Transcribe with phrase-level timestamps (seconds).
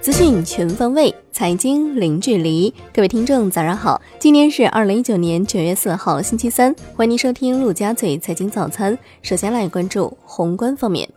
[0.00, 2.72] 资讯全方位，财经零距离。
[2.92, 4.00] 各位听众，早上好！
[4.18, 6.74] 今天是二零一九年九月四号，星期三。
[6.96, 8.98] 欢迎您收听陆家嘴财经早餐。
[9.22, 11.08] 首先来关注宏观方面。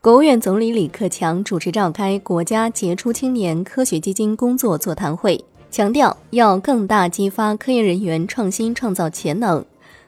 [0.00, 9.64] 国务院总理李克强主持召开国家杰出青年科学基金工作座谈会，强调要更大激发科研人员创新创造潜能，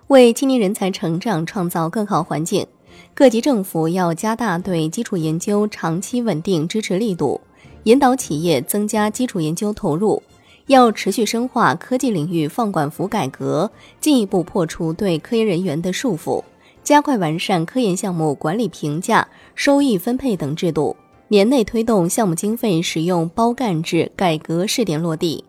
[0.07, 2.67] 为青年人才成长创造更好环境。
[3.15, 7.41] 各级政府要加大对基础研究长期稳定支持力度，
[7.85, 10.23] 引导企业增加基础研究投入。
[10.67, 16.45] 要持续深化科技领域放管服改革，进一步破除对科研人员的束缚，
[16.85, 20.95] 加快完善科研项目管理评价、收益分配等制度。
[21.27, 25.45] 年内推动项目经费使用包干制改革试点落地。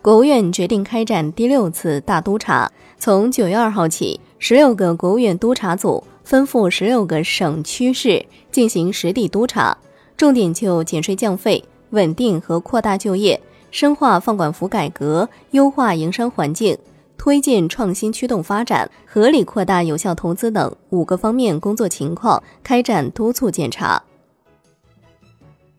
[0.00, 4.20] 国务院决定开展第六次大督查，从九月二号起。
[4.38, 9.76] 十六个国务院督查组分赴十六个省区市进行实地督查，
[10.16, 16.76] 重点就减税降费、稳定和扩大就业、深化放管服改革、优化营商环境、
[17.16, 24.02] 推进创新驱动发展、合理扩大有效投资等五个方面工作情况开展督促检查。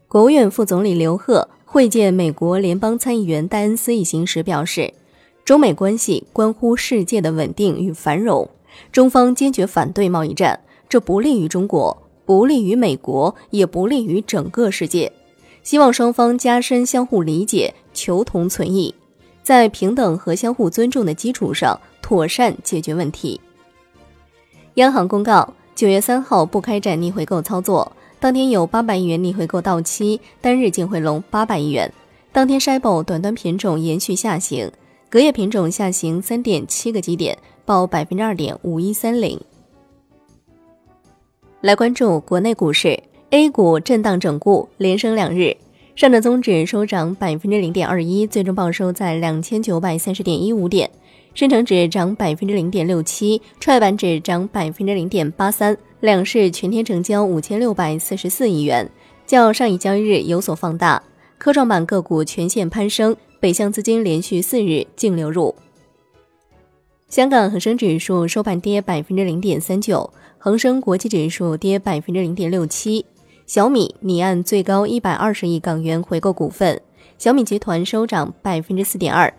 [0.08, 4.94] 国务院副总理刘鹤会见美国联邦参议员戴恩斯一行时表示。
[5.48, 8.50] 中美关系关乎世界的稳定与繁荣，
[8.92, 15.10] 中方坚决反对贸易战，这不利于中国，不利于美国，也不利于整个世界。
[15.64, 18.94] 希望双方加深相互理解，求同存异，
[19.42, 23.40] 在平等和相互尊重的基础上妥善解决问题。
[24.74, 27.90] 央行公告，九月三号不开展逆回购操作，
[28.20, 31.90] 当天有八百亿元逆回购到期，单日净回笼八百亿元。
[32.34, 34.70] 当天 SHIB 短端品种延续下行。
[35.10, 39.40] 隔夜品种下行三点七个基点，报百分之二点五一三零。
[41.62, 43.00] 来关注国内股市
[43.30, 45.56] ，A 股震荡整固，连升两日，
[45.96, 50.90] 上证综指收涨百分之零点二一，最终报收在两千九百三十点一五点；
[51.34, 55.78] 深成指涨百分之零点六七，创业板指涨百分之零点八三。
[56.02, 58.92] 两市全天成交五千六百四十四亿元，
[59.26, 61.02] 较上一交易日有所放大。
[61.38, 63.16] 科创板个股全线攀升。
[63.40, 65.54] 北向资金连续四日净流入。
[67.08, 73.06] 香港恒生指数收盘跌百分之零点三九，恒生国际指数跌百分之零点六七。
[73.46, 76.82] 小米拟按最高一百二十亿港元回购股份，
[77.20, 79.32] 小米集团收涨百分之四点二。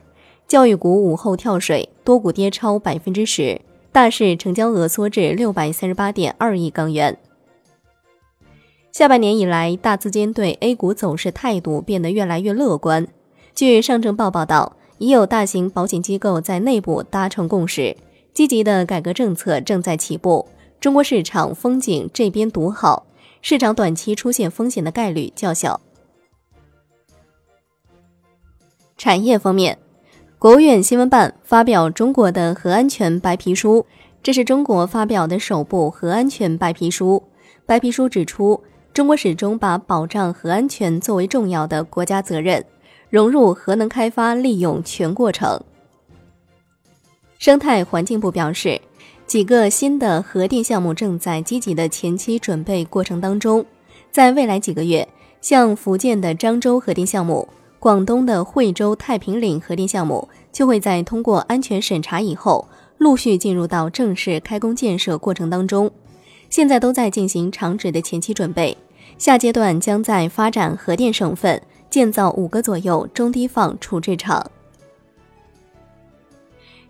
[0.46, 3.60] 教育股午后跳水，多股跌超百分之十，
[3.90, 7.18] 大市成交额缩至六百三十八点二亿港元。
[8.98, 13.06] 下半年以来，大资金对 A 股走势态度变得越来越乐观。
[13.54, 17.96] 据上证报报道，已有大型保险机构在内部达成共识，
[18.34, 20.48] 积极的改革政策正在起步。
[20.80, 23.06] 中国市场风景这边独好，
[23.40, 25.80] 市场短期出现风险的概率较小。
[28.96, 29.78] 产业方面，
[30.40, 33.86] 国务院新闻办发表中国的核安全白皮书，
[34.24, 37.22] 这是中国发表的首部核安全白皮书。
[37.64, 42.64] 白皮书指出，中国始终把保障核安全作为重要的国家责任。
[43.10, 45.58] 融入核能开发利用全过程。
[47.38, 48.78] 生态环境部表示，
[49.26, 53.64] 几个新的核电项目正在积极的前期准备过程当中，
[54.10, 55.08] 在未来几个月，
[55.40, 62.68] 像福建的漳州核电项目、广东的惠州太平岭核电项目，就会在通过安全审查以后，
[62.98, 65.90] 陆续进入到正式开工建设过程当中。
[66.50, 68.76] 现在都在进行厂址的前期准备，
[69.16, 71.60] 下阶段将在发展核电省份。
[71.90, 74.50] 建造五个左右中低放处置厂。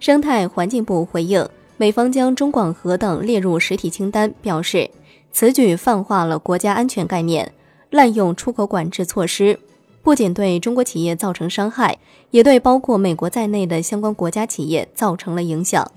[0.01, 4.91] 生态环境部回应美方将中广核等列入实体清单，表示
[5.31, 7.53] 此举泛化了国家安全概念，
[7.91, 9.57] 滥用出口管制措施，
[10.03, 11.97] 不仅对中国企业造成伤害，
[12.33, 15.89] 也对包括美国在内的相关国家企业造成了影响。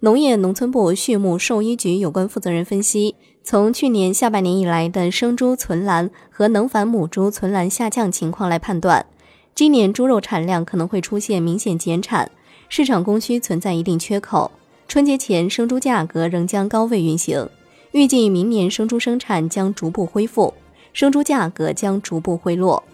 [0.00, 3.16] 农业农村部畜牧兽医局有关负责人分析。
[3.42, 9.04] 从去年下半年以来的生猪存栏和能繁母猪存栏下降情况来判断，
[9.56, 12.30] 今年猪肉产量可能会出现明显减产，
[12.68, 14.52] 市场供需存在一定缺口。
[14.86, 17.48] 春节前生猪价格仍将高位运行，
[17.90, 20.54] 预计明年生猪生产将逐步恢复，
[20.92, 22.84] 生猪价格将逐步回落。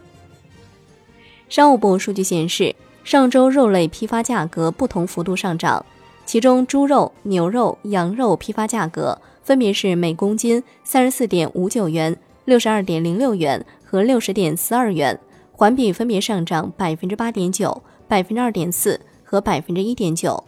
[1.51, 5.85] 商务部数据显示，上周肉类批发价格不同幅度上涨，
[6.25, 9.19] 其中猪肉、牛肉、羊肉批发价格。
[9.43, 12.17] 分别是每公斤三十四点五九元、
[12.47, 15.21] 六十二点零六元和六十点四二元，
[15.53, 20.43] 环比分别上涨百分之八点九、百分之二点四和百分之一点九。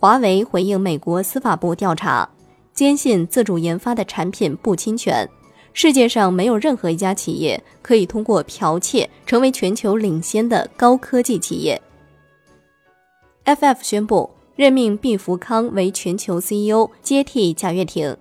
[0.00, 2.28] 华为回应美国司法部调查，
[2.74, 5.28] 坚信自主研发的产品不侵权。
[5.72, 11.80] 世界上没有任何一家企业可以通过剽窃成为全球领先的高科技企业。
[13.48, 18.14] FF 宣布任命毕福康为全球 CEO，接替贾跃亭。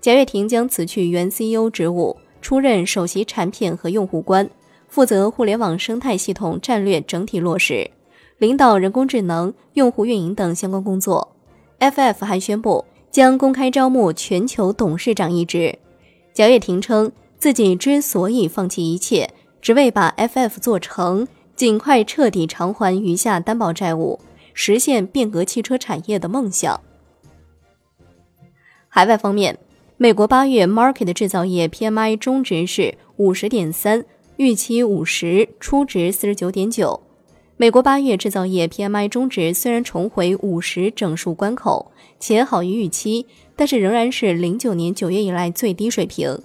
[0.00, 4.48] 贾跃亭将辞去原 CEO 职务，出任首席产品和用户官，
[4.88, 7.90] 负责互联网生态系统战略整体落实。
[8.38, 11.36] 领导人工智能、用户运营等相关工作。
[11.78, 15.78] FF 还宣布将公开招募全球董事长一职。
[16.32, 19.28] 贾跃亭称自己之所以放弃一切，
[19.60, 24.18] 只为把 FF 做成，尽快彻底偿还余下担保债务，
[24.62, 26.78] 实现变革汽车产业的梦想。
[28.90, 29.58] 海外方面，
[29.96, 34.04] 美国八月 Market 制造业 PMI 中值是五十点三，
[34.36, 37.00] 预期五十，初值四十九点九。
[37.56, 43.24] 美国八月制造业 PMI 中值虽然重回五十整数关口，且好于预期，
[43.56, 46.38] 但是仍然是零九年九月以来最低水平。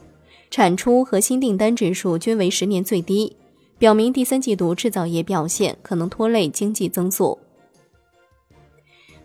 [0.49, 3.35] 产出和新订单指数均为十年最低，
[3.77, 7.37] 表明第三季度制造业表现可能拖累经济增速。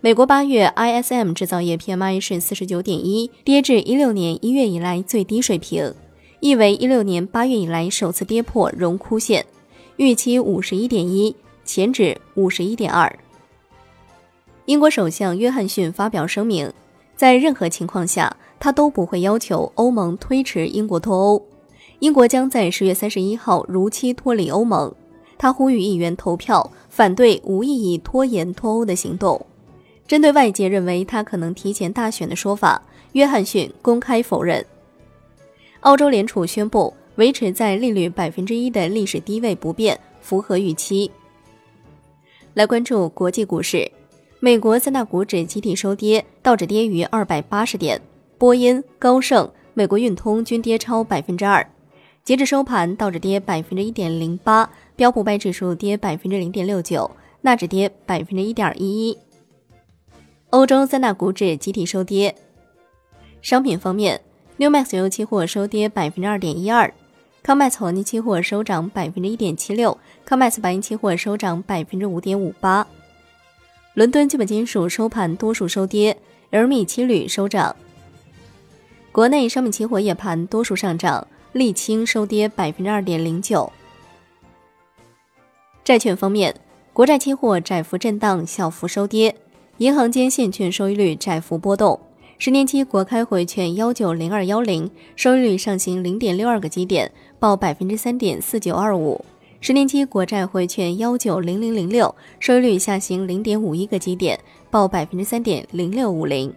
[0.03, 5.93] 美国八月 ISM 制造业 PMI 是四十九点一，跌至一六年一月以来最低水平，
[6.39, 9.45] 亦为一六年八月以来首次跌破荣枯线，
[9.97, 11.35] 预期五十一点一。
[11.63, 13.15] 前值五十一点二。
[14.65, 16.73] 英国首相约翰逊发表声明，
[17.15, 21.45] 在任何情况下，他都不会要求欧盟推迟英国脱欧。
[21.99, 24.91] 英国将在十月三十一号如期脱离欧盟。
[25.37, 29.45] 他呼吁议员投票反对无意义拖延脱欧的行动。
[30.11, 32.81] 针对外界认为他可能提前大选的说法，
[33.13, 34.65] 约翰逊公开否认。
[35.79, 41.09] 澳洲联储宣布维持在利率百分之一的历史低位不变，符合预期。
[42.55, 43.89] 来关注国际股市，
[44.41, 48.01] 美国三大股指集体收跌，道指跌逾二百八十点，
[48.37, 51.65] 波音、高盛、美国运通均跌超百分之二。
[52.25, 57.09] 截至收盘，道指跌百分之一点零八，标普百指数跌百分之零点六九，
[57.39, 59.17] 纳指跌百分之一点一一。
[60.51, 62.35] 欧洲三大股指集体收跌。
[63.41, 64.19] 商品方面
[64.57, 66.93] ，Newmax 油期货收跌百分之二点一二。
[67.41, 72.85] 康麦斯黄金期货收涨百分之一点七六，康麦斯白银期货收涨百分之五点五八。
[73.93, 76.17] 伦敦基本金属收盘多数收跌
[76.51, 77.73] ，LME 期铝收涨。
[79.13, 83.71] 国内商品期货夜盘多数上涨，沥青收跌百分之二点零九。
[85.85, 86.53] 债券方面，
[86.91, 89.33] 国债期货窄幅震荡，小幅收跌，
[89.81, 91.99] 银行间现券收益率窄幅波动。
[92.37, 99.19] 十年期国开回券幺九零二幺零收益率上行零点六二个基点，报百分之三点四九二五；
[99.59, 104.39] 十年期国债回券幺九零零零六收益率下行零点五一个基点，
[104.69, 106.53] 报百分之三点零六五零。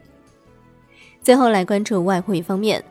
[1.23, 2.85] 最后来关注外汇方面，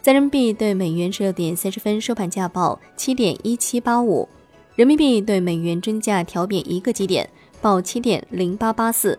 [0.00, 4.28] 在人民币对美元十六点三十分收盘价报七点一七八五，
[4.76, 7.28] 人民币对美元均价调贬一个基点，
[7.60, 9.18] 报七点零八八四，